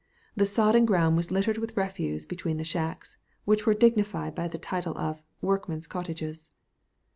[0.35, 4.57] The sodden ground was littered with refuse between the shacks, which were dignified by the
[4.57, 6.49] title of "Workmen's Cottages."